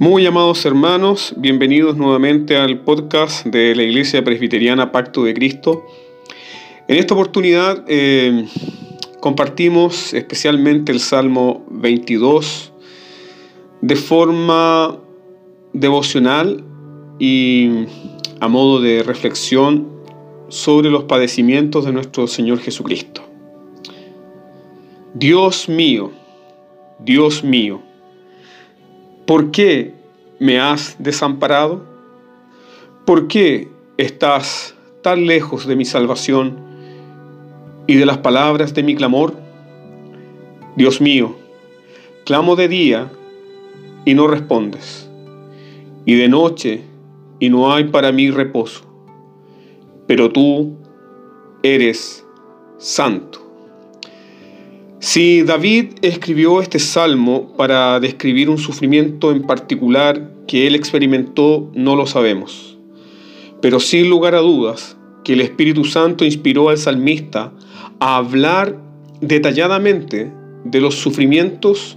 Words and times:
Muy 0.00 0.24
amados 0.26 0.64
hermanos, 0.64 1.34
bienvenidos 1.36 1.96
nuevamente 1.96 2.56
al 2.56 2.82
podcast 2.82 3.44
de 3.44 3.74
la 3.74 3.82
Iglesia 3.82 4.22
Presbiteriana 4.22 4.92
Pacto 4.92 5.24
de 5.24 5.34
Cristo. 5.34 5.86
En 6.86 6.98
esta 6.98 7.14
oportunidad 7.14 7.84
eh, 7.88 8.46
compartimos 9.18 10.14
especialmente 10.14 10.92
el 10.92 11.00
Salmo 11.00 11.66
22 11.70 12.72
de 13.80 13.96
forma 13.96 15.00
devocional 15.72 16.62
y 17.18 17.68
a 18.38 18.46
modo 18.46 18.80
de 18.80 19.02
reflexión 19.02 19.88
sobre 20.46 20.90
los 20.90 21.04
padecimientos 21.04 21.84
de 21.86 21.90
nuestro 21.90 22.28
Señor 22.28 22.60
Jesucristo. 22.60 23.22
Dios 25.12 25.68
mío, 25.68 26.12
Dios 27.00 27.42
mío, 27.42 27.82
¿Por 29.28 29.50
qué 29.50 29.92
me 30.40 30.58
has 30.58 30.96
desamparado? 30.98 31.82
¿Por 33.04 33.28
qué 33.28 33.68
estás 33.98 34.74
tan 35.02 35.26
lejos 35.26 35.66
de 35.66 35.76
mi 35.76 35.84
salvación 35.84 36.56
y 37.86 37.96
de 37.96 38.06
las 38.06 38.16
palabras 38.16 38.72
de 38.72 38.82
mi 38.82 38.94
clamor? 38.94 39.34
Dios 40.76 41.02
mío, 41.02 41.36
clamo 42.24 42.56
de 42.56 42.68
día 42.68 43.12
y 44.06 44.14
no 44.14 44.28
respondes, 44.28 45.10
y 46.06 46.14
de 46.14 46.28
noche 46.28 46.84
y 47.38 47.50
no 47.50 47.70
hay 47.70 47.84
para 47.84 48.12
mí 48.12 48.30
reposo, 48.30 48.80
pero 50.06 50.32
tú 50.32 50.78
eres 51.62 52.24
santo. 52.78 53.47
Si 55.00 55.42
David 55.42 55.92
escribió 56.02 56.60
este 56.60 56.80
salmo 56.80 57.54
para 57.56 58.00
describir 58.00 58.50
un 58.50 58.58
sufrimiento 58.58 59.30
en 59.30 59.42
particular 59.42 60.32
que 60.48 60.66
él 60.66 60.74
experimentó, 60.74 61.70
no 61.72 61.94
lo 61.94 62.04
sabemos. 62.04 62.76
Pero 63.62 63.78
sin 63.78 64.10
lugar 64.10 64.34
a 64.34 64.40
dudas 64.40 64.96
que 65.22 65.34
el 65.34 65.40
Espíritu 65.40 65.84
Santo 65.84 66.24
inspiró 66.24 66.68
al 66.68 66.78
salmista 66.78 67.52
a 68.00 68.16
hablar 68.16 68.76
detalladamente 69.20 70.32
de 70.64 70.80
los 70.80 70.96
sufrimientos 70.96 71.96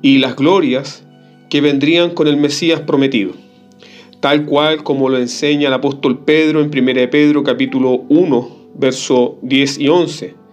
y 0.00 0.16
las 0.16 0.34
glorias 0.34 1.06
que 1.50 1.60
vendrían 1.60 2.14
con 2.14 2.28
el 2.28 2.38
Mesías 2.38 2.80
prometido, 2.80 3.32
tal 4.20 4.46
cual 4.46 4.82
como 4.84 5.10
lo 5.10 5.18
enseña 5.18 5.68
el 5.68 5.74
apóstol 5.74 6.24
Pedro 6.24 6.62
en 6.62 6.70
1 6.70 7.10
Pedro 7.10 7.42
capítulo 7.42 8.06
1, 8.08 8.70
verso 8.74 9.38
10 9.42 9.80
y 9.80 9.88
11 9.88 10.47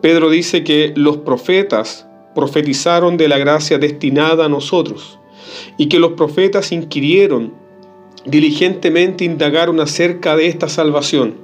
Pedro 0.00 0.30
dice 0.30 0.64
que 0.64 0.92
los 0.96 1.18
profetas 1.18 2.06
profetizaron 2.34 3.16
de 3.16 3.28
la 3.28 3.38
gracia 3.38 3.78
destinada 3.78 4.46
a 4.46 4.48
nosotros 4.48 5.18
y 5.76 5.88
que 5.88 5.98
los 5.98 6.12
profetas 6.12 6.72
inquirieron 6.72 7.54
diligentemente 8.24 9.24
indagaron 9.24 9.80
acerca 9.80 10.36
de 10.36 10.46
esta 10.46 10.68
salvación, 10.68 11.36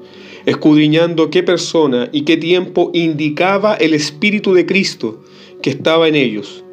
escudriñando 0.45 1.31
qué 1.31 1.43
persona 1.43 2.09
y 2.13 2.23
qué 2.23 2.37
tiempo 2.37 2.91
indicaba 2.93 3.75
el 3.75 3.95
Espíritu 3.95 4.55
de 4.55 4.67
Cristo 4.67 5.23
que 5.63 5.71
estaba 5.71 6.07
en 6.09 6.15
ellos, 6.15 6.65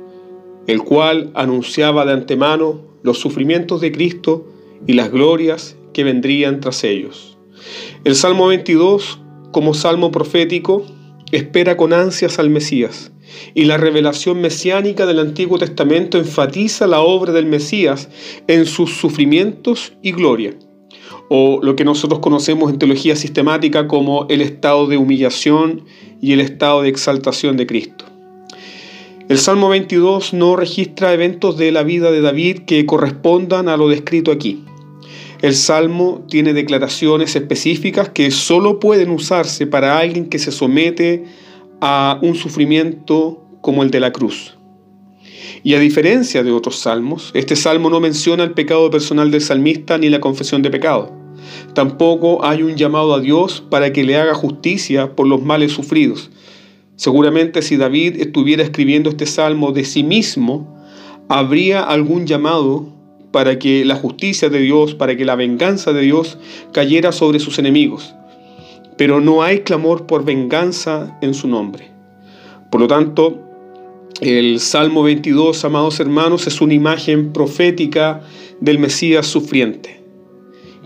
el 0.67 0.83
cual 0.83 1.31
anunciaba 1.35 2.05
de 2.05 2.13
antemano 2.13 2.81
los 3.01 3.19
sufrimientos 3.19 3.81
de 3.81 3.91
Cristo 3.91 4.47
y 4.85 4.93
las 4.93 5.11
glorias 5.11 5.77
que 5.93 6.03
vendrían 6.03 6.59
tras 6.59 6.83
ellos. 6.83 7.37
El 8.03 8.15
Salmo 8.15 8.47
22, 8.47 9.19
como 9.51 9.73
salmo 9.73 10.11
profético, 10.11 10.85
espera 11.33 11.77
con 11.77 11.93
ansias 11.93 12.37
al 12.37 12.49
Mesías. 12.49 13.11
Y 13.55 13.65
la 13.65 13.77
revelación 13.77 14.39
mesiánica 14.39 15.05
del 15.05 15.19
Antiguo 15.19 15.57
Testamento 15.57 16.17
enfatiza 16.19 16.85
la 16.85 17.01
obra 17.01 17.33
del 17.33 17.47
Mesías 17.47 18.09
en 18.47 18.65
sus 18.65 18.95
sufrimientos 18.95 19.93
y 20.03 20.11
gloria, 20.11 20.53
o 21.29 21.59
lo 21.63 21.75
que 21.75 21.85
nosotros 21.85 22.19
conocemos 22.19 22.71
en 22.71 22.77
teología 22.77 23.15
sistemática 23.15 23.87
como 23.87 24.27
el 24.29 24.41
estado 24.41 24.85
de 24.87 24.97
humillación 24.97 25.85
y 26.21 26.33
el 26.33 26.41
estado 26.41 26.83
de 26.83 26.89
exaltación 26.89 27.57
de 27.57 27.65
Cristo. 27.65 28.05
El 29.29 29.39
Salmo 29.39 29.69
22 29.69 30.33
no 30.33 30.55
registra 30.55 31.13
eventos 31.13 31.57
de 31.57 31.71
la 31.71 31.81
vida 31.81 32.11
de 32.11 32.21
David 32.21 32.59
que 32.67 32.85
correspondan 32.85 33.69
a 33.69 33.77
lo 33.77 33.89
descrito 33.89 34.31
aquí. 34.31 34.63
El 35.43 35.55
Salmo 35.55 36.23
tiene 36.29 36.53
declaraciones 36.53 37.35
específicas 37.35 38.07
que 38.07 38.31
solo 38.31 38.79
pueden 38.79 39.09
usarse 39.09 39.67
para 39.67 39.97
alguien 39.97 40.29
que 40.29 40.39
se 40.39 40.53
somete 40.53 41.25
a 41.81 42.17
un 42.21 42.35
sufrimiento 42.35 43.43
como 43.59 43.83
el 43.83 43.91
de 43.91 43.99
la 43.99 44.13
cruz. 44.13 44.57
Y 45.61 45.73
a 45.73 45.79
diferencia 45.79 46.43
de 46.43 46.53
otros 46.53 46.77
salmos, 46.77 47.31
este 47.33 47.57
salmo 47.57 47.89
no 47.89 47.99
menciona 47.99 48.45
el 48.45 48.51
pecado 48.51 48.89
personal 48.89 49.31
del 49.31 49.41
salmista 49.41 49.97
ni 49.97 50.07
la 50.07 50.21
confesión 50.21 50.61
de 50.61 50.69
pecado. 50.69 51.11
Tampoco 51.73 52.45
hay 52.45 52.63
un 52.63 52.77
llamado 52.77 53.13
a 53.13 53.19
Dios 53.19 53.61
para 53.69 53.91
que 53.91 54.05
le 54.05 54.15
haga 54.15 54.35
justicia 54.35 55.13
por 55.13 55.27
los 55.27 55.41
males 55.41 55.73
sufridos. 55.73 56.31
Seguramente 56.95 57.61
si 57.61 57.75
David 57.75 58.15
estuviera 58.21 58.63
escribiendo 58.63 59.09
este 59.09 59.25
salmo 59.25 59.73
de 59.73 59.83
sí 59.83 60.03
mismo, 60.03 60.81
habría 61.27 61.81
algún 61.81 62.27
llamado 62.27 62.92
para 63.33 63.57
que 63.57 63.83
la 63.83 63.95
justicia 63.95 64.47
de 64.49 64.59
Dios, 64.59 64.93
para 64.93 65.17
que 65.17 65.25
la 65.25 65.35
venganza 65.35 65.91
de 65.91 66.01
Dios 66.01 66.37
cayera 66.71 67.11
sobre 67.11 67.39
sus 67.39 67.57
enemigos. 67.57 68.13
Pero 68.95 69.21
no 69.21 69.41
hay 69.41 69.61
clamor 69.61 70.05
por 70.05 70.23
venganza 70.23 71.17
en 71.19 71.33
su 71.33 71.47
nombre. 71.47 71.89
Por 72.69 72.79
lo 72.79 72.87
tanto, 72.87 73.39
el 74.21 74.59
Salmo 74.59 75.01
22, 75.01 75.65
amados 75.65 75.99
hermanos, 75.99 76.45
es 76.45 76.61
una 76.61 76.75
imagen 76.75 77.33
profética 77.33 78.21
del 78.61 78.77
Mesías 78.77 79.25
sufriente, 79.25 80.03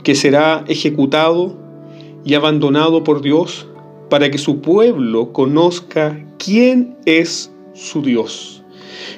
que 0.04 0.16
será 0.16 0.64
ejecutado 0.70 1.58
y 2.24 2.34
abandonado 2.34 3.04
por 3.04 3.22
Dios 3.22 3.68
para 4.10 4.32
que 4.32 4.38
su 4.38 4.62
pueblo 4.62 5.34
conozca 5.34 6.26
quién 6.40 6.96
es 7.06 7.52
su 7.74 8.02
Dios. 8.02 8.64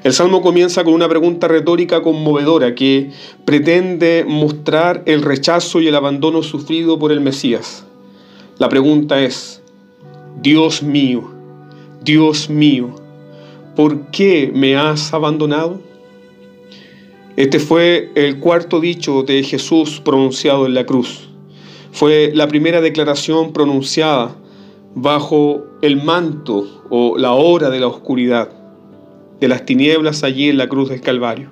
El 0.03 0.13
Salmo 0.13 0.41
comienza 0.41 0.84
con 0.84 0.94
una 0.94 1.09
pregunta 1.09 1.47
retórica 1.47 2.02
conmovedora 2.02 2.74
que 2.74 3.12
pretende 3.46 4.25
mostrar 4.28 5.03
el 5.06 5.22
rechazo 5.22 5.81
y 5.81 5.88
el 5.88 5.96
abandono 5.96 6.41
sufrido 6.41 6.97
por 6.97 7.12
el 7.12 7.19
Mesías. 7.19 7.85
La 8.59 8.69
pregunta 8.69 9.22
es, 9.22 9.62
Dios 10.41 10.84
mío, 10.84 11.31
Dios 12.02 12.50
mío, 12.50 12.96
¿por 13.75 14.12
qué 14.12 14.52
me 14.53 14.75
has 14.75 15.13
abandonado? 15.13 15.81
Este 17.36 17.59
fue 17.59 18.12
el 18.16 18.40
cuarto 18.40 18.80
dicho 18.80 19.24
de 19.24 19.44
Jesús 19.44 20.01
pronunciado 20.03 20.66
en 20.66 20.74
la 20.74 20.86
cruz. 20.86 21.30
Fue 21.91 22.31
la 22.34 22.47
primera 22.47 22.81
declaración 22.81 23.53
pronunciada 23.53 24.36
bajo 24.96 25.63
el 25.81 26.01
manto 26.03 26.84
o 26.90 27.18
la 27.18 27.34
hora 27.34 27.69
de 27.69 27.80
la 27.80 27.88
oscuridad 27.88 28.59
de 29.40 29.48
las 29.48 29.66
tinieblas 29.66 30.24
allí 30.24 30.50
en 30.50 30.58
la 30.58 30.68
cruz 30.68 30.90
del 30.90 31.02
Calvario. 31.02 31.50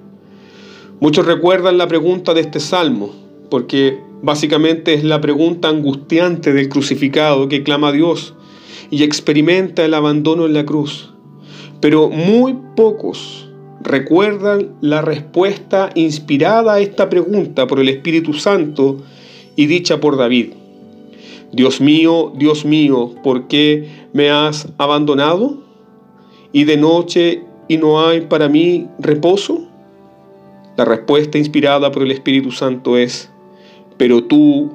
Muchos 1.00 1.26
recuerdan 1.26 1.78
la 1.78 1.88
pregunta 1.88 2.34
de 2.34 2.42
este 2.42 2.60
salmo, 2.60 3.14
porque 3.50 4.00
básicamente 4.22 4.94
es 4.94 5.04
la 5.04 5.22
pregunta 5.22 5.70
angustiante 5.70 6.54
del 6.54 6.70
crucificado 6.70 7.48
que 7.48 7.64
clama 7.64 7.90
a 7.90 7.92
Dios 7.92 8.34
y 8.90 9.04
experimenta 9.04 9.86
el 9.86 9.94
abandono 9.94 10.46
en 10.46 10.54
la 10.54 10.66
cruz. 10.66 11.14
Pero 11.80 12.10
muy 12.10 12.58
pocos 12.76 13.48
recuerdan 13.82 14.76
la 14.82 15.02
respuesta 15.02 15.92
inspirada 15.96 16.74
a 16.74 16.80
esta 16.80 17.10
pregunta 17.10 17.68
por 17.68 17.80
el 17.80 17.90
Espíritu 17.90 18.34
Santo 18.34 18.98
y 19.56 19.68
dicha 19.68 20.00
por 20.00 20.18
David. 20.18 20.54
Dios 21.52 21.80
mío, 21.80 22.34
Dios 22.36 22.66
mío, 22.66 23.14
¿por 23.24 23.48
qué 23.48 23.88
me 24.14 24.30
has 24.30 24.68
abandonado? 24.78 25.64
Y 26.52 26.66
de 26.66 26.78
noche 26.78 27.44
y 27.68 27.78
no 27.78 28.06
hay 28.06 28.22
para 28.22 28.50
mí 28.50 28.88
reposo? 29.00 29.68
La 30.78 30.86
respuesta 30.86 31.38
inspirada 31.38 31.92
por 31.92 32.04
el 32.04 32.12
Espíritu 32.12 32.52
Santo 32.52 32.98
es, 32.98 33.30
pero 33.98 34.24
tú 34.24 34.72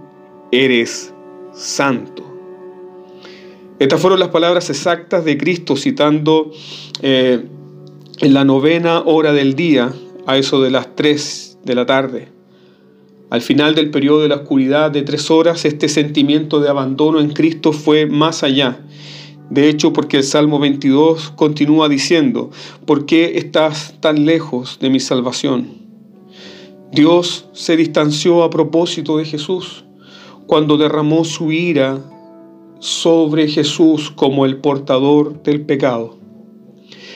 eres 0.50 1.14
santo. 1.52 2.24
Estas 3.78 4.00
fueron 4.00 4.20
las 4.20 4.28
palabras 4.28 4.68
exactas 4.70 5.24
de 5.24 5.38
Cristo 5.38 5.76
citando 5.76 6.50
eh, 7.02 7.44
en 8.20 8.34
la 8.34 8.44
novena 8.44 9.00
hora 9.00 9.32
del 9.32 9.54
día, 9.54 9.92
a 10.26 10.36
eso 10.36 10.62
de 10.62 10.70
las 10.70 10.94
tres 10.94 11.58
de 11.64 11.74
la 11.74 11.86
tarde. 11.86 12.28
Al 13.30 13.40
final 13.40 13.74
del 13.74 13.90
periodo 13.90 14.22
de 14.22 14.28
la 14.28 14.36
oscuridad 14.36 14.90
de 14.90 15.02
tres 15.02 15.30
horas, 15.30 15.64
este 15.64 15.88
sentimiento 15.88 16.60
de 16.60 16.68
abandono 16.68 17.18
en 17.20 17.30
Cristo 17.30 17.72
fue 17.72 18.06
más 18.06 18.42
allá 18.42 18.80
de 19.50 19.68
hecho, 19.68 19.92
porque 19.92 20.18
el 20.18 20.24
Salmo 20.24 20.58
22 20.58 21.30
continúa 21.30 21.88
diciendo, 21.88 22.50
¿por 22.86 23.06
qué 23.06 23.36
estás 23.36 23.94
tan 24.00 24.24
lejos 24.24 24.78
de 24.80 24.90
mi 24.90 25.00
salvación? 25.00 25.82
Dios 26.90 27.46
se 27.52 27.76
distanció 27.76 28.42
a 28.42 28.50
propósito 28.50 29.18
de 29.18 29.24
Jesús 29.24 29.84
cuando 30.46 30.76
derramó 30.76 31.24
su 31.24 31.52
ira 31.52 31.98
sobre 32.78 33.48
Jesús 33.48 34.10
como 34.10 34.44
el 34.44 34.58
portador 34.58 35.42
del 35.42 35.62
pecado. 35.62 36.16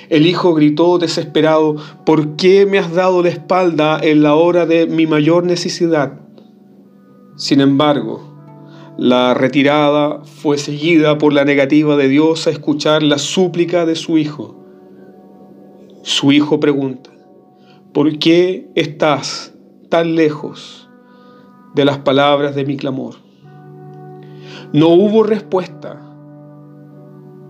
El 0.09 0.27
hijo 0.27 0.55
gritó 0.55 0.99
desesperado, 0.99 1.77
¿por 2.05 2.37
qué 2.37 2.65
me 2.65 2.79
has 2.79 2.95
dado 2.95 3.23
la 3.23 3.31
espalda 3.31 3.99
en 4.01 4.23
la 4.23 4.37
hora 4.37 4.65
de 4.65 4.87
mi 4.87 5.07
mayor 5.07 5.45
necesidad? 5.45 6.21
Sin 7.37 7.61
embargo, 7.61 8.36
la 8.99 9.35
retirada 9.35 10.25
fue 10.25 10.57
seguida 10.57 11.19
por 11.19 11.33
la 11.33 11.45
negativa 11.45 11.97
de 11.97 12.09
Dios 12.09 12.47
a 12.47 12.51
escuchar 12.51 13.03
la 13.03 13.19
súplica 13.19 13.85
de 13.85 13.95
su 13.95 14.17
hijo. 14.17 14.57
Su 16.03 16.33
hijo 16.33 16.61
pregunta, 16.61 17.11
¿por 17.93 18.19
qué 18.19 18.71
estás 18.75 19.55
tan 19.91 20.15
lejos 20.15 20.89
de 21.75 21.85
las 21.85 21.99
palabras 21.99 22.55
de 22.55 22.65
mi 22.65 22.79
clamor? 22.79 23.17
No 24.73 24.89
hubo 24.89 25.23
respuesta, 25.23 26.01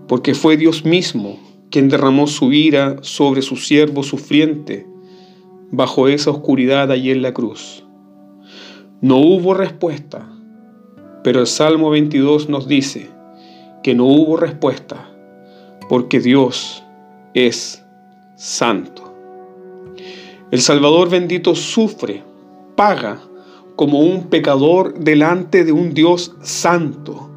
porque 0.07 0.35
fue 0.35 0.57
Dios 0.57 0.83
mismo 0.83 1.39
quien 1.71 1.87
derramó 1.87 2.27
su 2.27 2.51
ira 2.51 2.97
sobre 3.01 3.41
su 3.41 3.55
siervo 3.55 4.03
sufriente 4.03 4.85
bajo 5.71 6.07
esa 6.07 6.31
oscuridad 6.31 6.91
allí 6.91 7.11
en 7.11 7.21
la 7.21 7.33
cruz. 7.33 7.85
No 9.01 9.17
hubo 9.17 9.53
respuesta, 9.53 10.36
pero 11.27 11.41
el 11.41 11.47
Salmo 11.47 11.89
22 11.89 12.47
nos 12.47 12.69
dice 12.69 13.09
que 13.83 13.93
no 13.93 14.05
hubo 14.05 14.37
respuesta 14.37 15.11
porque 15.89 16.21
Dios 16.21 16.85
es 17.33 17.83
santo. 18.37 19.13
El 20.51 20.61
Salvador 20.61 21.09
bendito 21.09 21.53
sufre, 21.53 22.23
paga 22.77 23.19
como 23.75 23.99
un 23.99 24.29
pecador 24.29 24.97
delante 24.99 25.65
de 25.65 25.73
un 25.73 25.93
Dios 25.93 26.33
santo, 26.43 27.29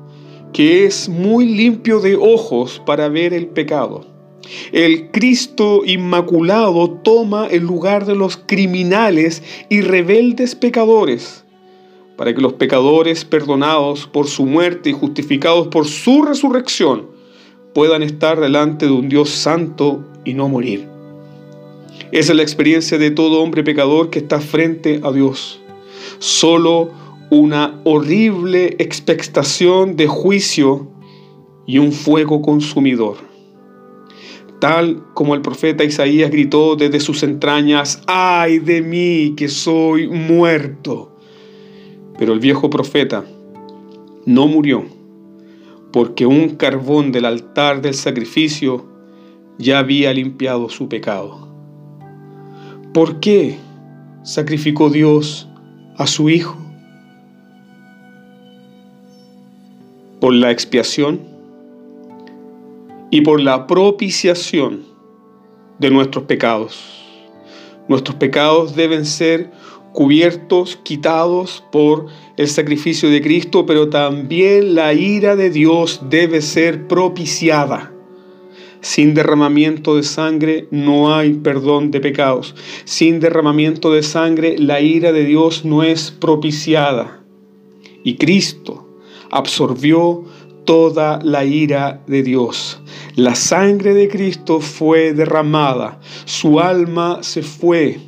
que 0.52 0.86
es 0.86 1.08
muy 1.08 1.46
limpio 1.46 1.98
de 1.98 2.14
ojos 2.14 2.80
para 2.86 3.08
ver 3.08 3.34
el 3.34 3.48
pecado. 3.48 4.06
El 4.70 5.10
Cristo 5.10 5.82
Inmaculado 5.84 6.90
toma 7.02 7.48
el 7.48 7.64
lugar 7.64 8.06
de 8.06 8.14
los 8.14 8.36
criminales 8.36 9.42
y 9.68 9.80
rebeldes 9.80 10.54
pecadores 10.54 11.44
para 12.20 12.34
que 12.34 12.42
los 12.42 12.52
pecadores 12.52 13.24
perdonados 13.24 14.06
por 14.06 14.26
su 14.28 14.44
muerte 14.44 14.90
y 14.90 14.92
justificados 14.92 15.68
por 15.68 15.86
su 15.86 16.20
resurrección 16.20 17.06
puedan 17.72 18.02
estar 18.02 18.38
delante 18.38 18.84
de 18.84 18.92
un 18.92 19.08
Dios 19.08 19.30
santo 19.30 20.04
y 20.26 20.34
no 20.34 20.46
morir. 20.46 20.86
Esa 22.12 22.32
es 22.32 22.36
la 22.36 22.42
experiencia 22.42 22.98
de 22.98 23.10
todo 23.10 23.40
hombre 23.40 23.64
pecador 23.64 24.10
que 24.10 24.18
está 24.18 24.38
frente 24.38 25.00
a 25.02 25.12
Dios. 25.12 25.62
Solo 26.18 26.90
una 27.30 27.80
horrible 27.84 28.76
expectación 28.78 29.96
de 29.96 30.06
juicio 30.06 30.90
y 31.66 31.78
un 31.78 31.90
fuego 31.90 32.42
consumidor. 32.42 33.16
Tal 34.60 35.06
como 35.14 35.34
el 35.34 35.40
profeta 35.40 35.84
Isaías 35.84 36.30
gritó 36.30 36.76
desde 36.76 37.00
sus 37.00 37.22
entrañas, 37.22 38.02
ay 38.06 38.58
de 38.58 38.82
mí 38.82 39.32
que 39.38 39.48
soy 39.48 40.06
muerto. 40.06 41.09
Pero 42.20 42.34
el 42.34 42.38
viejo 42.38 42.68
profeta 42.68 43.24
no 44.26 44.46
murió, 44.46 44.84
porque 45.90 46.26
un 46.26 46.50
carbón 46.50 47.12
del 47.12 47.24
altar 47.24 47.80
del 47.80 47.94
sacrificio 47.94 48.84
ya 49.56 49.78
había 49.78 50.12
limpiado 50.12 50.68
su 50.68 50.86
pecado. 50.86 51.48
¿Por 52.92 53.20
qué 53.20 53.56
sacrificó 54.22 54.90
Dios 54.90 55.48
a 55.96 56.06
su 56.06 56.28
Hijo? 56.28 56.58
Por 60.20 60.34
la 60.34 60.50
expiación 60.50 61.20
y 63.10 63.22
por 63.22 63.40
la 63.40 63.66
propiciación 63.66 64.82
de 65.78 65.90
nuestros 65.90 66.24
pecados. 66.24 67.02
Nuestros 67.88 68.16
pecados 68.16 68.76
deben 68.76 69.06
ser 69.06 69.50
cubiertos, 69.92 70.78
quitados 70.82 71.64
por 71.72 72.06
el 72.36 72.48
sacrificio 72.48 73.10
de 73.10 73.20
Cristo, 73.20 73.66
pero 73.66 73.88
también 73.88 74.74
la 74.74 74.92
ira 74.92 75.36
de 75.36 75.50
Dios 75.50 76.02
debe 76.08 76.42
ser 76.42 76.86
propiciada. 76.86 77.92
Sin 78.82 79.12
derramamiento 79.12 79.96
de 79.96 80.02
sangre 80.02 80.66
no 80.70 81.14
hay 81.14 81.34
perdón 81.34 81.90
de 81.90 82.00
pecados. 82.00 82.54
Sin 82.84 83.20
derramamiento 83.20 83.92
de 83.92 84.02
sangre 84.02 84.56
la 84.58 84.80
ira 84.80 85.12
de 85.12 85.24
Dios 85.24 85.66
no 85.66 85.82
es 85.82 86.10
propiciada. 86.10 87.22
Y 88.02 88.16
Cristo 88.16 88.88
absorbió 89.30 90.24
toda 90.64 91.18
la 91.22 91.44
ira 91.44 92.02
de 92.06 92.22
Dios. 92.22 92.80
La 93.16 93.34
sangre 93.34 93.92
de 93.92 94.08
Cristo 94.08 94.60
fue 94.60 95.12
derramada. 95.12 96.00
Su 96.24 96.58
alma 96.58 97.18
se 97.22 97.42
fue 97.42 97.98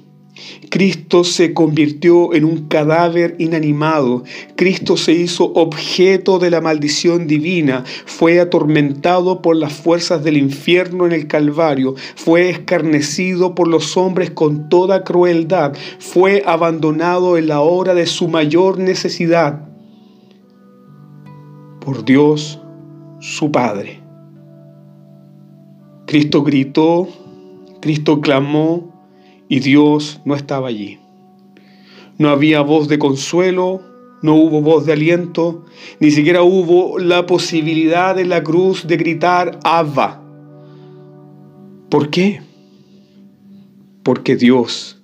Cristo 0.73 1.23
se 1.23 1.53
convirtió 1.53 2.33
en 2.33 2.47
un 2.47 2.67
cadáver 2.67 3.37
inanimado. 3.39 4.25
Cristo 4.57 4.97
se 4.97 5.13
hizo 5.13 5.53
objeto 5.53 6.39
de 6.39 6.49
la 6.49 6.63
maldición 6.63 7.27
divina. 7.27 7.85
Fue 8.07 8.41
atormentado 8.41 9.43
por 9.43 9.55
las 9.55 9.75
fuerzas 9.75 10.25
del 10.25 10.39
infierno 10.39 11.05
en 11.05 11.13
el 11.13 11.27
Calvario. 11.27 11.95
Fue 12.17 12.49
escarnecido 12.49 13.55
por 13.55 13.69
los 13.69 13.99
hombres 13.99 14.31
con 14.31 14.71
toda 14.71 15.05
crueldad. 15.05 15.75
Fue 15.99 16.43
abandonado 16.47 17.37
en 17.37 17.49
la 17.49 17.61
hora 17.61 17.93
de 17.93 18.07
su 18.07 18.29
mayor 18.29 18.79
necesidad 18.79 19.69
por 21.81 22.03
Dios 22.03 22.59
su 23.21 23.53
Padre. 23.53 24.01
Cristo 26.07 26.43
gritó, 26.43 27.09
Cristo 27.83 28.23
clamó, 28.23 28.92
y 29.52 29.60
Dios 29.60 30.19
no 30.25 30.34
estaba 30.34 30.69
allí. 30.69 30.99
No 32.16 32.31
había 32.31 32.62
voz 32.62 32.88
de 32.88 32.99
consuelo, 32.99 33.82
no 34.22 34.34
hubo 34.34 34.62
voz 34.62 34.87
de 34.87 34.94
aliento, 34.94 35.66
ni 36.00 36.10
siquiera 36.10 36.43
hubo 36.43 36.99
la 36.99 37.26
posibilidad 37.26 38.19
en 38.19 38.31
la 38.31 38.43
cruz 38.43 38.87
de 38.87 38.96
gritar 38.96 39.58
Abba. 39.62 40.22
¿Por 41.90 42.08
qué? 42.08 42.40
Porque 44.02 44.37
Dios 44.37 45.02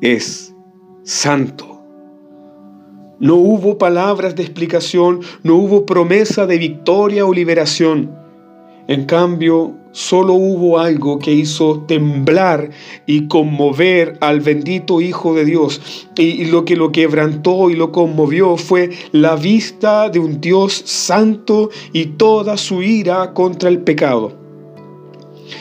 es 0.00 0.52
santo. 1.04 1.80
No 3.20 3.36
hubo 3.36 3.78
palabras 3.78 4.34
de 4.34 4.42
explicación, 4.42 5.20
no 5.44 5.54
hubo 5.54 5.86
promesa 5.86 6.44
de 6.48 6.58
victoria 6.58 7.24
o 7.24 7.32
liberación. 7.32 8.25
En 8.88 9.04
cambio, 9.04 9.74
solo 9.90 10.34
hubo 10.34 10.78
algo 10.78 11.18
que 11.18 11.32
hizo 11.32 11.84
temblar 11.88 12.70
y 13.04 13.26
conmover 13.26 14.16
al 14.20 14.40
bendito 14.40 15.00
Hijo 15.00 15.34
de 15.34 15.44
Dios. 15.44 15.80
Y 16.16 16.44
lo 16.44 16.64
que 16.64 16.76
lo 16.76 16.92
quebrantó 16.92 17.68
y 17.68 17.74
lo 17.74 17.90
conmovió 17.90 18.56
fue 18.56 18.90
la 19.10 19.34
vista 19.34 20.08
de 20.08 20.20
un 20.20 20.40
Dios 20.40 20.72
santo 20.84 21.70
y 21.92 22.06
toda 22.06 22.56
su 22.56 22.82
ira 22.82 23.32
contra 23.34 23.68
el 23.68 23.80
pecado. 23.80 24.32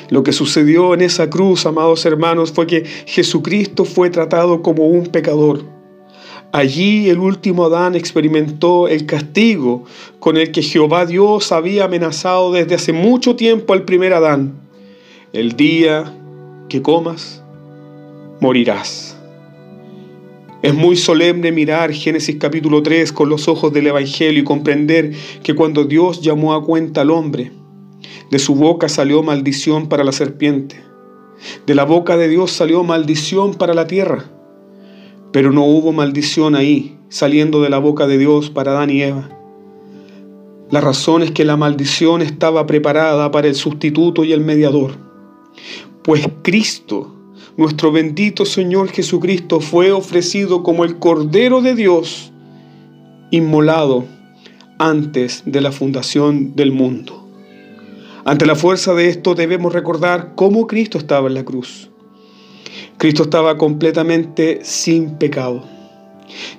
Lo 0.09 0.21
que 0.21 0.31
sucedió 0.31 0.93
en 0.93 1.01
esa 1.01 1.29
cruz, 1.29 1.65
amados 1.65 2.05
hermanos, 2.05 2.51
fue 2.51 2.67
que 2.67 2.85
Jesucristo 3.05 3.85
fue 3.85 4.11
tratado 4.11 4.61
como 4.61 4.87
un 4.87 5.07
pecador 5.07 5.74
Allí 6.55 7.09
el 7.09 7.19
último 7.19 7.65
Adán 7.65 7.95
experimentó 7.95 8.87
el 8.87 9.05
castigo 9.05 9.83
con 10.19 10.37
el 10.37 10.53
que 10.53 10.61
Jehová 10.61 11.05
Dios 11.05 11.51
había 11.51 11.83
amenazado 11.83 12.53
desde 12.53 12.75
hace 12.75 12.93
mucho 12.93 13.35
tiempo 13.35 13.73
al 13.73 13.83
primer 13.83 14.13
Adán. 14.13 14.53
El 15.33 15.57
día 15.57 16.17
que 16.69 16.81
comas, 16.81 17.43
morirás. 18.39 19.17
Es 20.61 20.73
muy 20.73 20.95
solemne 20.95 21.51
mirar 21.51 21.91
Génesis 21.91 22.37
capítulo 22.39 22.81
3 22.81 23.11
con 23.11 23.27
los 23.27 23.49
ojos 23.49 23.73
del 23.73 23.87
Evangelio 23.87 24.39
y 24.39 24.45
comprender 24.45 25.11
que 25.43 25.55
cuando 25.55 25.83
Dios 25.83 26.21
llamó 26.21 26.53
a 26.53 26.63
cuenta 26.63 27.01
al 27.01 27.11
hombre, 27.11 27.51
de 28.31 28.39
su 28.39 28.55
boca 28.55 28.87
salió 28.87 29.23
maldición 29.23 29.89
para 29.89 30.05
la 30.05 30.13
serpiente, 30.13 30.81
de 31.67 31.75
la 31.75 31.83
boca 31.83 32.15
de 32.15 32.29
Dios 32.29 32.53
salió 32.53 32.81
maldición 32.85 33.55
para 33.55 33.73
la 33.73 33.87
tierra 33.87 34.31
pero 35.35 35.51
no 35.51 35.65
hubo 35.65 35.91
maldición 35.91 36.55
ahí, 36.55 36.97
saliendo 37.09 37.61
de 37.61 37.69
la 37.69 37.77
boca 37.77 38.07
de 38.07 38.17
Dios 38.17 38.49
para 38.49 38.71
Adán 38.71 38.89
y 38.89 39.01
Eva. 39.01 39.27
La 40.71 40.79
razón 40.79 41.23
es 41.23 41.31
que 41.31 41.43
la 41.43 41.57
maldición 41.57 42.21
estaba 42.21 42.65
preparada 42.65 43.29
para 43.31 43.49
el 43.49 43.55
sustituto 43.55 44.23
y 44.23 44.31
el 44.31 44.39
mediador. 44.39 44.93
Pues 46.05 46.25
Cristo, 46.41 47.13
nuestro 47.57 47.91
bendito 47.91 48.45
Señor 48.45 48.87
Jesucristo, 48.91 49.59
fue 49.59 49.91
ofrecido 49.91 50.63
como 50.63 50.85
el 50.85 50.99
Cordero 50.99 51.61
de 51.61 51.75
Dios, 51.75 52.31
inmolado 53.29 54.05
antes 54.79 55.43
de 55.45 55.59
la 55.59 55.73
fundación 55.73 56.55
del 56.55 56.71
mundo. 56.71 57.27
Ante 58.23 58.45
la 58.45 58.55
fuerza 58.55 58.93
de 58.93 59.09
esto 59.09 59.35
debemos 59.35 59.73
recordar 59.73 60.31
cómo 60.35 60.65
Cristo 60.65 60.97
estaba 60.97 61.27
en 61.27 61.33
la 61.33 61.43
cruz. 61.43 61.89
Cristo 62.97 63.23
estaba 63.23 63.57
completamente 63.57 64.59
sin 64.63 65.17
pecado. 65.17 65.63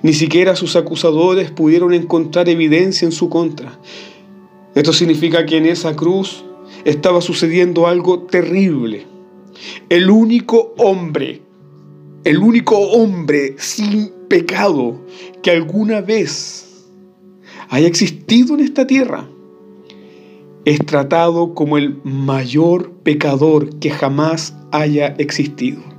Ni 0.01 0.13
siquiera 0.13 0.55
sus 0.55 0.75
acusadores 0.75 1.51
pudieron 1.51 1.93
encontrar 1.93 2.49
evidencia 2.49 3.05
en 3.05 3.11
su 3.11 3.29
contra. 3.29 3.79
Esto 4.75 4.93
significa 4.93 5.45
que 5.45 5.57
en 5.57 5.65
esa 5.65 5.95
cruz 5.95 6.45
estaba 6.85 7.21
sucediendo 7.21 7.87
algo 7.87 8.23
terrible. 8.23 9.05
el 9.89 10.11
único 10.11 10.75
hombre, 10.77 11.41
el 12.23 12.37
único 12.37 12.77
hombre 12.77 13.55
sin 13.57 14.11
pecado 14.27 15.01
que 15.41 15.49
alguna 15.49 16.01
vez 16.01 16.85
haya 17.69 17.87
existido 17.87 18.53
en 18.53 18.61
esta 18.61 18.85
tierra, 18.85 19.27
es 20.65 20.85
tratado 20.85 21.53
como 21.53 21.77
el 21.77 21.99
mayor 22.03 22.91
pecador 23.03 23.79
que 23.79 23.89
jamás 23.89 24.53
haya 24.71 25.07
existido. 25.17 25.96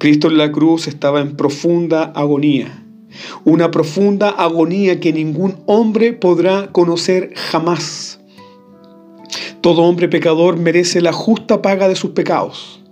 Cristo 0.00 0.28
en 0.28 0.38
la 0.38 0.50
cruz 0.50 0.88
estaba 0.88 1.20
en 1.20 1.36
profunda 1.36 2.04
agonía, 2.04 2.86
una 3.44 3.70
profunda 3.70 4.30
agonía 4.30 4.98
que 4.98 5.12
ningún 5.12 5.56
hombre 5.66 6.14
podrá 6.14 6.68
conocer 6.72 7.34
jamás. 7.36 8.18
Todo 9.60 9.82
hombre 9.82 10.08
pecador 10.08 10.56
merece 10.56 11.02
la 11.02 11.12
justa 11.12 11.60
paga 11.60 11.86
de 11.86 11.96
sus 11.96 12.12
pecados, 12.12 12.82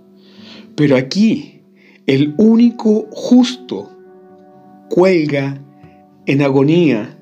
pero 0.75 0.95
aquí 0.95 1.63
el 2.05 2.35
único 2.37 3.07
justo 3.09 3.89
cuelga 4.91 5.63
en 6.27 6.43
agonía 6.43 7.17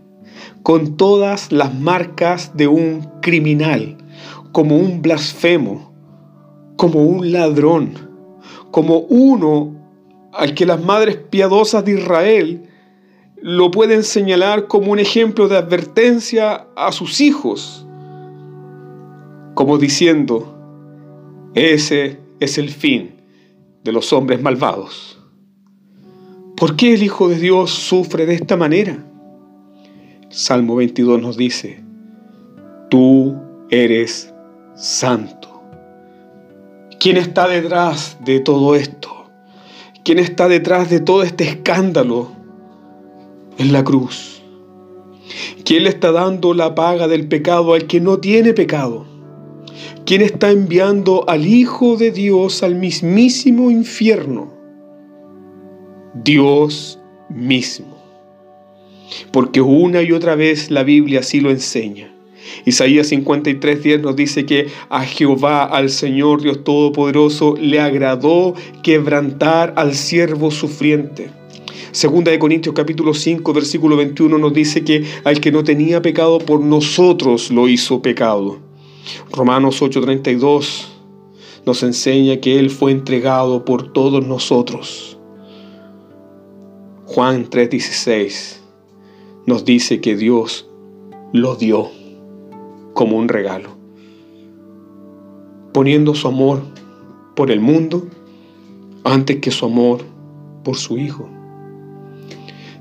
con 0.64 0.98
todas 0.98 1.54
las 1.54 1.74
marcas 1.74 2.58
de 2.58 2.68
un 2.68 3.08
criminal, 3.22 3.96
como 4.52 4.76
un 4.76 5.02
blasfemo, 5.02 5.94
como 6.76 7.04
un 7.04 7.32
ladrón, 7.32 7.94
como 8.70 9.00
uno 9.00 9.77
al 10.38 10.54
que 10.54 10.68
las 10.68 10.82
madres 10.82 11.18
piadosas 11.18 11.84
de 11.84 11.94
Israel 11.94 12.70
lo 13.42 13.72
pueden 13.72 14.04
señalar 14.04 14.68
como 14.68 14.92
un 14.92 15.00
ejemplo 15.00 15.48
de 15.48 15.58
advertencia 15.58 16.68
a 16.76 16.92
sus 16.92 17.22
hijos, 17.22 17.88
como 19.56 19.80
diciendo, 19.80 20.56
ese 21.56 22.20
es 22.40 22.60
el 22.60 22.70
fin 22.70 23.16
de 23.84 23.92
los 23.92 24.14
hombres 24.14 24.40
malvados. 24.40 25.20
¿Por 26.56 26.76
qué 26.76 26.94
el 26.94 27.04
Hijo 27.04 27.30
de 27.30 27.40
Dios 27.40 27.72
sufre 27.72 28.28
de 28.28 28.36
esta 28.36 28.56
manera? 28.56 29.04
Salmo 30.30 30.76
22 30.76 31.20
nos 31.20 31.36
dice, 31.38 31.84
tú 32.90 33.36
eres 33.72 34.32
santo. 34.76 35.64
¿Quién 37.00 37.18
está 37.18 37.48
detrás 37.48 38.18
de 38.24 38.40
todo 38.40 38.76
esto? 38.76 39.17
¿Quién 40.08 40.20
está 40.20 40.48
detrás 40.48 40.90
de 40.90 41.02
todo 41.02 41.22
este 41.22 41.44
escándalo 41.44 42.32
en 43.58 43.74
la 43.74 43.84
cruz? 43.84 44.42
¿Quién 45.66 45.84
le 45.84 45.90
está 45.90 46.14
dando 46.14 46.54
la 46.54 46.76
paga 46.76 47.10
del 47.10 47.28
pecado 47.28 47.74
al 47.74 47.88
que 47.88 48.00
no 48.00 48.18
tiene 48.18 48.54
pecado? 48.54 49.06
¿Quién 50.06 50.22
está 50.22 50.52
enviando 50.52 51.26
al 51.28 51.46
Hijo 51.46 51.98
de 51.98 52.12
Dios 52.12 52.64
al 52.64 52.76
mismísimo 52.76 53.70
infierno? 53.70 54.54
Dios 56.24 57.02
mismo 57.28 57.98
porque 59.34 59.60
una 59.60 60.02
y 60.04 60.14
otra 60.14 60.36
vez 60.36 60.72
la 60.72 60.84
Biblia 60.84 61.20
así 61.20 61.42
lo 61.42 61.50
enseña. 61.50 62.17
Isaías 62.66 63.12
53:10 63.12 64.02
nos 64.02 64.16
dice 64.16 64.46
que 64.46 64.68
a 64.90 65.04
Jehová, 65.06 65.64
al 65.64 65.90
Señor 65.90 66.42
Dios 66.42 66.64
Todopoderoso, 66.64 67.56
le 67.60 67.80
agradó 67.80 68.54
quebrantar 68.84 69.74
al 69.76 69.96
siervo 69.96 70.52
sufriente. 70.52 71.30
Segunda 71.92 72.32
de 72.32 72.40
Corintios 72.40 72.76
capítulo 72.76 73.14
5 73.14 73.54
versículo 73.54 73.98
21 73.98 74.38
nos 74.38 74.54
dice 74.54 74.84
que 74.84 75.06
al 75.24 75.40
que 75.40 75.52
no 75.52 75.64
tenía 75.64 76.02
pecado 76.02 76.38
por 76.40 76.62
nosotros 76.62 77.50
lo 77.50 77.68
hizo 77.68 78.02
pecado. 78.02 78.60
Romanos 79.32 79.82
8:32 79.82 80.90
nos 81.66 81.84
enseña 81.84 82.38
que 82.38 82.60
Él 82.60 82.70
fue 82.70 82.92
entregado 82.92 83.66
por 83.66 83.92
todos 83.94 84.26
nosotros. 84.26 85.18
Juan 87.06 87.50
3:16 87.50 88.62
nos 89.46 89.66
dice 89.66 90.02
que 90.02 90.16
Dios 90.16 90.70
lo 91.34 91.56
dio 91.56 91.97
como 92.98 93.16
un 93.18 93.30
regalo, 93.30 93.78
poniendo 95.72 96.16
su 96.16 96.28
amor 96.28 96.64
por 97.36 97.52
el 97.52 97.60
mundo 97.60 98.08
antes 99.04 99.38
que 99.38 99.52
su 99.52 99.68
amor 99.68 100.02
por 100.64 100.78
su 100.78 100.98
Hijo. 100.98 101.30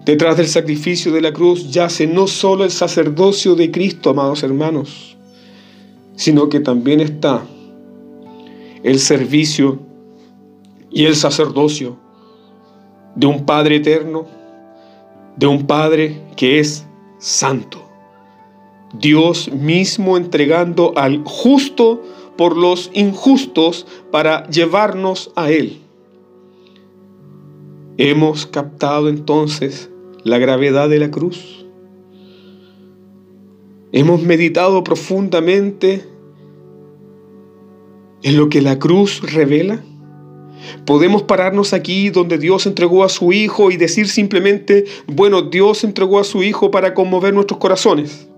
Detrás 0.07 0.39
del 0.39 0.49
sacrificio 0.49 1.13
de 1.13 1.21
la 1.21 1.35
cruz 1.35 1.71
yace 1.71 2.07
no 2.07 2.29
solo 2.29 2.65
el 2.65 2.71
sacerdocio 2.71 3.57
de 3.57 3.71
Cristo, 3.71 4.09
amados 4.09 4.43
hermanos, 4.43 5.19
sino 6.15 6.49
que 6.49 6.61
también 6.61 7.01
está 7.01 7.45
el 8.83 8.99
servicio 8.99 9.81
y 10.91 11.05
el 11.05 11.15
sacerdocio 11.15 11.99
de 13.17 13.27
un 13.27 13.45
Padre 13.45 13.77
eterno 13.77 14.25
de 15.37 15.47
un 15.47 15.67
Padre 15.67 16.23
que 16.37 16.59
es 16.59 16.87
santo. 17.19 17.86
Dios 18.95 19.51
mismo 19.53 20.17
entregando 20.17 20.93
al 20.97 21.23
justo 21.25 22.03
por 22.37 22.57
los 22.57 22.91
injustos 22.95 23.87
para 24.11 24.47
llevarnos 24.49 25.33
a 25.37 25.51
Él. 25.51 25.81
¿Hemos 27.99 28.47
captado 28.47 29.09
entonces 29.09 29.91
la 30.23 30.39
gravedad 30.39 30.89
de 30.89 30.99
la 30.99 31.11
cruz? 31.11 31.67
¿Hemos 33.93 34.23
meditado 34.23 34.85
profundamente 34.85 36.05
en 38.23 38.37
lo 38.37 38.49
que 38.51 38.61
la 38.61 38.79
cruz 38.79 39.23
revela? 39.33 39.83
Podemos 40.85 41.23
pararnos 41.23 41.73
aquí 41.73 42.11
donde 42.11 42.39
Dios 42.39 42.67
entregó 42.67 43.05
a 43.05 43.09
su 43.09 43.33
Hijo 43.33 43.71
y 43.71 43.77
decir 43.77 44.09
simplemente, 44.09 44.85
bueno, 45.07 45.43
Dios 45.43 45.85
entregó 45.85 46.19
a 46.19 46.25
su 46.25 46.43
Hijo 46.43 46.71
para 46.71 46.93
conmover 46.93 47.33
nuestros 47.33 47.59
corazones. 47.59 48.29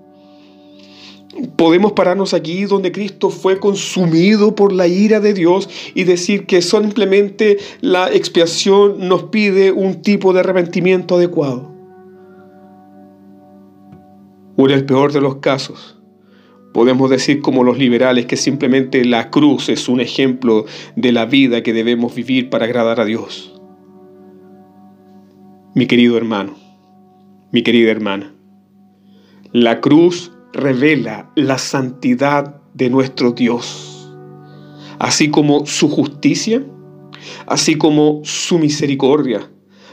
Podemos 1.57 1.93
pararnos 1.93 2.35
aquí 2.35 2.65
donde 2.65 2.93
Cristo 2.93 3.31
fue 3.31 3.59
consumido 3.59 4.55
por 4.55 4.73
la 4.73 4.87
ira 4.87 5.21
de 5.21 5.35
Dios 5.35 5.69
y 5.95 6.05
decir 6.05 6.47
que 6.47 6.63
simplemente 6.63 7.59
la 7.81 8.11
expiación 8.13 9.09
nos 9.09 9.25
pide 9.25 9.73
un 9.73 10.03
tipo 10.03 10.33
de 10.33 10.41
arrepentimiento 10.41 11.17
adecuado. 11.17 11.73
O 14.57 14.67
en 14.67 14.75
el 14.75 14.85
peor 14.85 15.13
de 15.13 15.21
los 15.21 15.37
casos, 15.37 15.99
Podemos 16.73 17.11
decir 17.11 17.41
como 17.41 17.65
los 17.65 17.79
liberales 17.79 18.27
que 18.27 18.37
simplemente 18.37 19.05
la 19.05 19.31
cruz 19.31 19.69
es 19.69 19.89
un 19.89 20.01
ejemplo 20.01 20.67
de 20.97 21.13
la 21.13 21.27
vida 21.27 21.63
que 21.63 21.73
debemos 21.73 22.15
vivir 22.15 22.51
para 22.51 22.67
agradar 22.67 23.01
a 23.01 23.05
Dios. 23.05 23.53
Mi 25.75 25.87
querido 25.87 26.17
hermano, 26.17 26.55
mi 27.53 27.63
querida 27.63 27.91
hermana, 27.91 28.35
la 29.53 29.81
cruz 29.81 30.31
revela 30.53 31.31
la 31.35 31.59
santidad 31.59 32.61
de 32.75 32.91
nuestro 32.91 33.33
Dios, 33.33 34.11
así 34.99 35.31
como 35.31 35.67
su 35.67 35.89
justicia, 35.89 36.65
así 37.47 37.77
como 37.77 38.21
su 38.25 38.59
misericordia, 38.59 39.51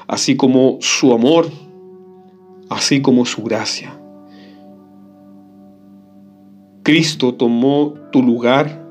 así 0.07 0.35
como 0.35 0.77
su 0.81 1.13
amor, 1.13 1.47
así 2.69 3.01
como 3.01 3.25
su 3.25 3.43
gracia. 3.43 3.99
Cristo 6.83 7.33
tomó 7.33 7.95
tu 8.11 8.21
lugar, 8.21 8.85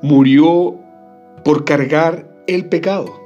murió 0.00 0.78
por 1.44 1.64
cargar 1.64 2.44
el 2.46 2.68
pecado. 2.68 3.20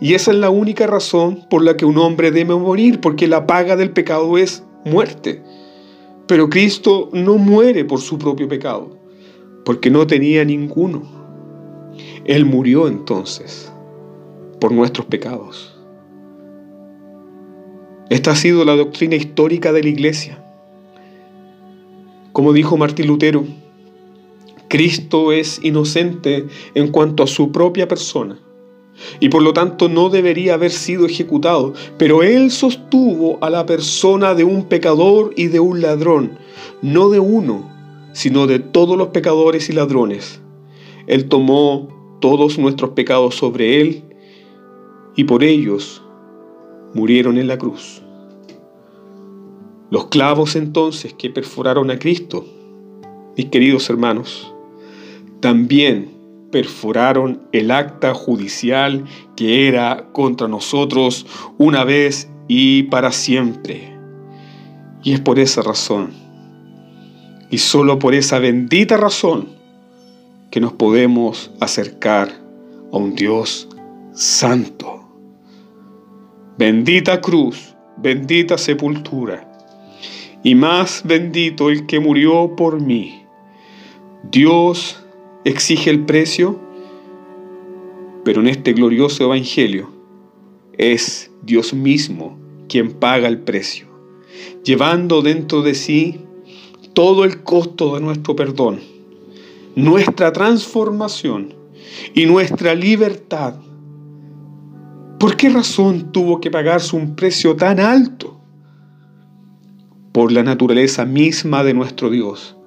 Y 0.00 0.14
esa 0.14 0.32
es 0.32 0.38
la 0.38 0.50
única 0.50 0.86
razón 0.86 1.46
por 1.48 1.62
la 1.62 1.76
que 1.76 1.84
un 1.84 1.98
hombre 1.98 2.30
debe 2.30 2.56
morir, 2.56 3.00
porque 3.00 3.28
la 3.28 3.46
paga 3.46 3.76
del 3.76 3.90
pecado 3.90 4.38
es 4.38 4.64
muerte. 4.84 5.42
Pero 6.28 6.50
Cristo 6.50 7.08
no 7.14 7.38
muere 7.38 7.86
por 7.86 8.02
su 8.02 8.18
propio 8.18 8.46
pecado, 8.48 8.90
porque 9.64 9.90
no 9.90 10.06
tenía 10.06 10.44
ninguno. 10.44 11.02
Él 12.26 12.44
murió 12.44 12.86
entonces 12.86 13.72
por 14.60 14.70
nuestros 14.72 15.06
pecados. 15.06 15.74
Esta 18.10 18.32
ha 18.32 18.36
sido 18.36 18.66
la 18.66 18.76
doctrina 18.76 19.16
histórica 19.16 19.72
de 19.72 19.82
la 19.82 19.88
iglesia. 19.88 20.44
Como 22.32 22.52
dijo 22.52 22.76
Martín 22.76 23.06
Lutero, 23.06 23.46
Cristo 24.68 25.32
es 25.32 25.58
inocente 25.64 26.46
en 26.74 26.88
cuanto 26.88 27.22
a 27.22 27.26
su 27.26 27.50
propia 27.52 27.88
persona 27.88 28.38
y 29.20 29.28
por 29.28 29.42
lo 29.42 29.52
tanto 29.52 29.88
no 29.88 30.10
debería 30.10 30.54
haber 30.54 30.70
sido 30.70 31.06
ejecutado, 31.06 31.74
pero 31.96 32.22
él 32.22 32.50
sostuvo 32.50 33.38
a 33.40 33.50
la 33.50 33.66
persona 33.66 34.34
de 34.34 34.44
un 34.44 34.64
pecador 34.64 35.32
y 35.36 35.46
de 35.46 35.60
un 35.60 35.80
ladrón, 35.80 36.38
no 36.82 37.08
de 37.08 37.20
uno, 37.20 37.70
sino 38.12 38.46
de 38.46 38.58
todos 38.58 38.96
los 38.96 39.08
pecadores 39.08 39.68
y 39.68 39.72
ladrones. 39.72 40.40
Él 41.06 41.28
tomó 41.28 41.88
todos 42.20 42.58
nuestros 42.58 42.90
pecados 42.90 43.36
sobre 43.36 43.80
él 43.80 44.02
y 45.16 45.24
por 45.24 45.44
ellos 45.44 46.02
murieron 46.94 47.38
en 47.38 47.48
la 47.48 47.58
cruz. 47.58 48.02
Los 49.90 50.06
clavos 50.06 50.54
entonces 50.56 51.14
que 51.14 51.30
perforaron 51.30 51.90
a 51.90 51.98
Cristo, 51.98 52.44
mis 53.36 53.46
queridos 53.46 53.88
hermanos, 53.88 54.52
también 55.40 56.17
perforaron 56.50 57.42
el 57.52 57.70
acta 57.70 58.14
judicial 58.14 59.04
que 59.36 59.68
era 59.68 60.06
contra 60.12 60.48
nosotros 60.48 61.26
una 61.58 61.84
vez 61.84 62.30
y 62.48 62.84
para 62.84 63.12
siempre. 63.12 63.96
Y 65.02 65.12
es 65.12 65.20
por 65.20 65.38
esa 65.38 65.62
razón, 65.62 66.10
y 67.50 67.58
solo 67.58 67.98
por 67.98 68.14
esa 68.14 68.38
bendita 68.38 68.96
razón, 68.96 69.48
que 70.50 70.60
nos 70.60 70.72
podemos 70.72 71.50
acercar 71.60 72.30
a 72.92 72.96
un 72.96 73.14
Dios 73.14 73.68
santo. 74.12 75.08
Bendita 76.58 77.20
cruz, 77.20 77.76
bendita 77.98 78.58
sepultura, 78.58 79.44
y 80.42 80.54
más 80.54 81.02
bendito 81.04 81.68
el 81.68 81.86
que 81.86 82.00
murió 82.00 82.56
por 82.56 82.80
mí. 82.80 83.22
Dios 84.24 85.04
exige 85.44 85.90
el 85.90 86.04
precio, 86.04 86.58
pero 88.24 88.40
en 88.40 88.48
este 88.48 88.72
glorioso 88.72 89.24
evangelio 89.24 89.90
es 90.76 91.30
Dios 91.42 91.72
mismo 91.72 92.38
quien 92.68 92.92
paga 92.92 93.28
el 93.28 93.38
precio, 93.38 93.86
llevando 94.64 95.22
dentro 95.22 95.62
de 95.62 95.74
sí 95.74 96.20
todo 96.92 97.24
el 97.24 97.42
costo 97.42 97.94
de 97.94 98.00
nuestro 98.00 98.36
perdón, 98.36 98.80
nuestra 99.74 100.32
transformación 100.32 101.54
y 102.14 102.26
nuestra 102.26 102.74
libertad. 102.74 103.54
¿Por 105.18 105.36
qué 105.36 105.48
razón 105.48 106.12
tuvo 106.12 106.40
que 106.40 106.50
pagarse 106.50 106.94
un 106.94 107.16
precio 107.16 107.56
tan 107.56 107.80
alto? 107.80 108.40
Por 110.12 110.32
la 110.32 110.42
naturaleza 110.42 111.04
misma 111.04 111.64
de 111.64 111.74
nuestro 111.74 112.10
Dios 112.10 112.57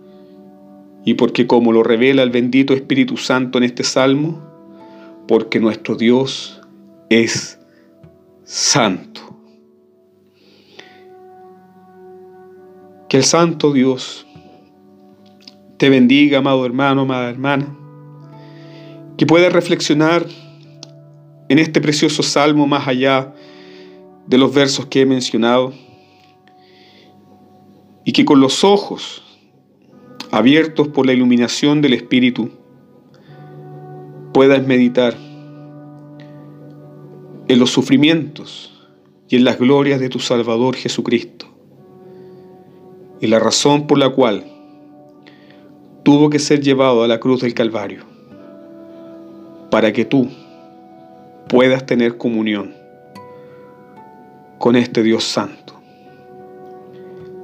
y 1.03 1.15
porque 1.15 1.48
como 1.48 1.72
lo 1.72 1.84
revela 1.84 2.24
el 2.24 2.29
bendito 2.29 2.74
Espíritu 2.74 3.17
Santo 3.17 3.58
en 3.58 3.63
este 3.63 3.84
salmo, 3.84 4.39
porque 5.27 5.60
nuestro 5.60 5.96
Dios 5.96 6.62
es 7.10 7.60
santo. 8.43 9.22
Que 13.10 13.17
el 13.17 13.24
santo 13.24 13.74
Dios 13.74 14.25
te 15.77 15.89
bendiga, 15.89 16.38
amado 16.38 16.65
hermano, 16.65 17.01
amada 17.01 17.29
hermana, 17.29 17.75
que 19.17 19.25
puedas 19.25 19.51
reflexionar 19.51 20.25
en 21.50 21.60
este 21.60 21.81
precioso 21.81 22.24
salmo 22.24 22.67
más 22.67 22.88
allá 22.88 23.34
de 24.27 24.38
los 24.38 24.53
versos 24.53 24.86
que 24.86 25.01
he 25.01 25.05
mencionado 25.05 25.74
y 28.05 28.13
que 28.13 28.24
con 28.24 28.39
los 28.39 28.63
ojos 28.63 29.30
abiertos 30.31 30.88
por 30.88 31.05
la 31.05 31.13
iluminación 31.13 31.81
del 31.81 31.93
Espíritu, 31.93 32.50
puedas 34.33 34.65
meditar 34.65 35.13
en 37.47 37.59
los 37.59 37.69
sufrimientos 37.69 38.88
y 39.27 39.35
en 39.35 39.43
las 39.43 39.59
glorias 39.59 40.00
de 40.00 40.07
tu 40.07 40.19
Salvador 40.19 40.75
Jesucristo, 40.75 41.47
y 43.19 43.27
la 43.27 43.39
razón 43.39 43.88
por 43.88 43.97
la 43.97 44.09
cual 44.09 44.45
tuvo 46.03 46.29
que 46.29 46.39
ser 46.39 46.61
llevado 46.61 47.03
a 47.03 47.07
la 47.09 47.19
cruz 47.19 47.41
del 47.41 47.53
Calvario, 47.53 48.03
para 49.69 49.91
que 49.91 50.05
tú 50.05 50.29
puedas 51.50 51.85
tener 51.85 52.17
comunión 52.17 52.73
con 54.57 54.77
este 54.77 55.03
Dios 55.03 55.25
Santo. 55.25 55.73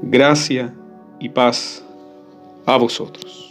Gracia 0.01 0.74
y 1.20 1.29
paz 1.29 1.84
a 2.68 2.78
vosotros. 2.78 3.47